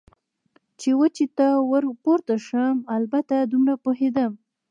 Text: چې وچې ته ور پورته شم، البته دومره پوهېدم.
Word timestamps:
چې 0.79 0.89
وچې 0.99 1.25
ته 1.37 1.47
ور 1.69 1.83
پورته 2.03 2.35
شم، 2.45 2.77
البته 2.97 3.35
دومره 3.51 3.73
پوهېدم. 3.83 4.31